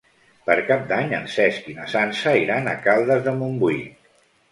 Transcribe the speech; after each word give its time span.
Per 0.45 0.53
Cap 0.69 0.85
d'Any 0.91 1.11
en 1.17 1.27
Cesc 1.33 1.67
i 1.71 1.75
na 1.79 1.85
Sança 1.91 2.33
iran 2.45 2.71
a 2.71 2.73
Caldes 2.87 3.21
de 3.29 3.35
Montbui. 3.43 3.79